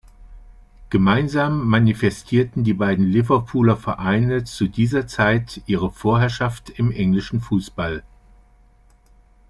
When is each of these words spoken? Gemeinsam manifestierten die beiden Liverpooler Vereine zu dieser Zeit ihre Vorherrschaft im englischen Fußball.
Gemeinsam 0.89 1.67
manifestierten 1.67 2.63
die 2.63 2.73
beiden 2.73 3.05
Liverpooler 3.05 3.77
Vereine 3.77 4.43
zu 4.43 4.65
dieser 4.67 5.05
Zeit 5.05 5.61
ihre 5.67 5.91
Vorherrschaft 5.91 6.71
im 6.71 6.91
englischen 6.91 7.39
Fußball. 7.39 8.01